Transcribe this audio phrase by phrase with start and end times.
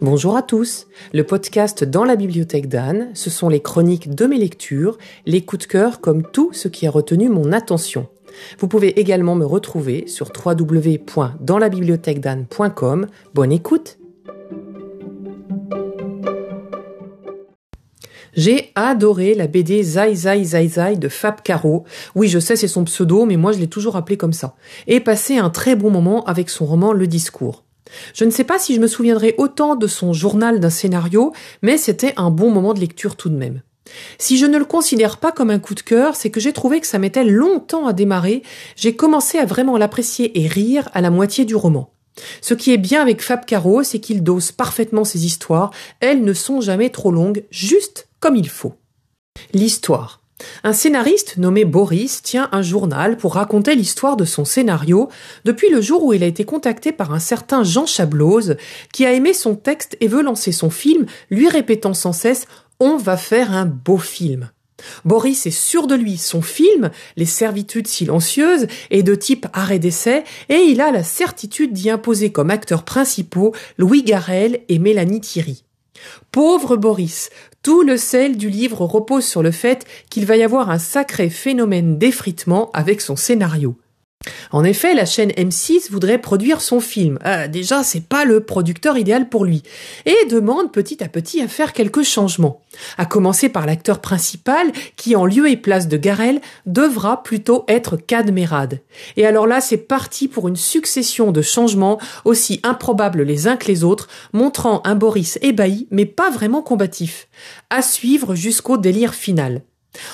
[0.00, 0.86] Bonjour à tous.
[1.12, 5.66] Le podcast Dans la bibliothèque d'Anne, ce sont les chroniques de mes lectures, les coups
[5.66, 8.06] de cœur comme tout ce qui a retenu mon attention.
[8.58, 13.06] Vous pouvez également me retrouver sur www.danslabibliothèquedanne.com.
[13.34, 13.98] Bonne écoute.
[18.34, 21.84] J'ai adoré la BD Zai Zai Zai Zai de Fab Caro.
[22.14, 24.56] Oui, je sais, c'est son pseudo, mais moi je l'ai toujours appelé comme ça.
[24.86, 27.62] Et passé un très bon moment avec son roman Le Discours.
[28.14, 31.32] Je ne sais pas si je me souviendrai autant de son journal d'un scénario,
[31.62, 33.62] mais c'était un bon moment de lecture tout de même.
[34.18, 36.80] Si je ne le considère pas comme un coup de cœur, c'est que j'ai trouvé
[36.80, 38.42] que ça mettait longtemps à démarrer,
[38.76, 41.92] j'ai commencé à vraiment l'apprécier et rire à la moitié du roman.
[42.40, 46.32] Ce qui est bien avec Fab Caro, c'est qu'il dose parfaitement ses histoires, elles ne
[46.32, 48.74] sont jamais trop longues, juste comme il faut.
[49.52, 50.21] L'histoire.
[50.64, 55.08] Un scénariste nommé Boris tient un journal pour raconter l'histoire de son scénario
[55.44, 58.56] depuis le jour où il a été contacté par un certain Jean Chablose
[58.92, 62.46] qui a aimé son texte et veut lancer son film, lui répétant sans cesse
[62.80, 64.50] On va faire un beau film.
[65.04, 70.24] Boris est sûr de lui, son film, Les servitudes silencieuses, est de type arrêt d'essai,
[70.48, 75.64] et il a la certitude d'y imposer comme acteurs principaux Louis Garrel et Mélanie Thierry.
[76.30, 77.30] Pauvre Boris,
[77.62, 81.30] tout le sel du livre repose sur le fait qu'il va y avoir un sacré
[81.30, 83.76] phénomène d'effritement avec son scénario.
[84.50, 87.18] En effet, la chaîne M6 voudrait produire son film.
[87.24, 89.62] Euh, déjà, c'est pas le producteur idéal pour lui.
[90.06, 92.60] Et demande petit à petit à faire quelques changements.
[92.98, 97.96] À commencer par l'acteur principal, qui en lieu et place de Garel, devra plutôt être
[97.96, 98.80] Cadmerade.
[99.16, 103.68] Et alors là, c'est parti pour une succession de changements, aussi improbables les uns que
[103.68, 107.28] les autres, montrant un Boris ébahi, mais pas vraiment combatif.
[107.70, 109.62] À suivre jusqu'au délire final.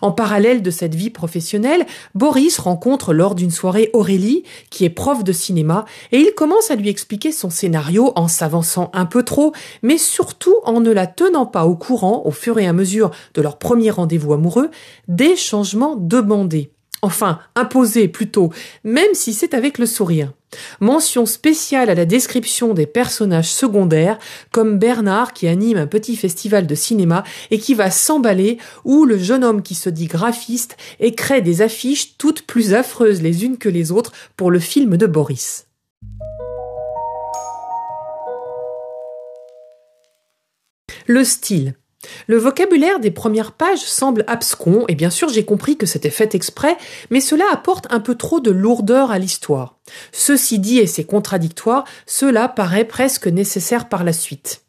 [0.00, 5.24] En parallèle de cette vie professionnelle, Boris rencontre lors d'une soirée Aurélie, qui est prof
[5.24, 9.52] de cinéma, et il commence à lui expliquer son scénario en s'avançant un peu trop,
[9.82, 13.42] mais surtout en ne la tenant pas au courant, au fur et à mesure de
[13.42, 14.70] leur premier rendez-vous amoureux,
[15.08, 16.72] des changements demandés
[17.02, 18.50] enfin imposé plutôt,
[18.84, 20.32] même si c'est avec le sourire.
[20.80, 24.18] Mention spéciale à la description des personnages secondaires,
[24.52, 29.18] comme Bernard qui anime un petit festival de cinéma et qui va s'emballer, ou le
[29.18, 33.58] jeune homme qui se dit graphiste et crée des affiches toutes plus affreuses les unes
[33.58, 35.66] que les autres pour le film de Boris.
[41.06, 41.74] Le style.
[42.26, 46.34] Le vocabulaire des premières pages semble abscon, et bien sûr j'ai compris que c'était fait
[46.34, 46.76] exprès,
[47.10, 49.78] mais cela apporte un peu trop de lourdeur à l'histoire.
[50.12, 54.62] Ceci dit, et c'est contradictoire, cela paraît presque nécessaire par la suite.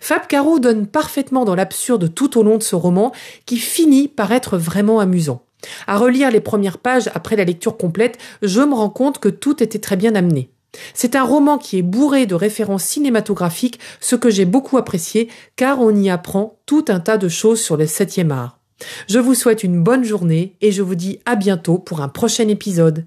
[0.00, 3.12] Fab Caro donne parfaitement dans l'absurde tout au long de ce roman,
[3.46, 5.44] qui finit par être vraiment amusant.
[5.86, 9.62] À relire les premières pages après la lecture complète, je me rends compte que tout
[9.62, 10.50] était très bien amené.
[10.94, 15.80] C'est un roman qui est bourré de références cinématographiques, ce que j'ai beaucoup apprécié, car
[15.80, 18.58] on y apprend tout un tas de choses sur le septième art.
[19.08, 22.48] Je vous souhaite une bonne journée et je vous dis à bientôt pour un prochain
[22.48, 23.06] épisode.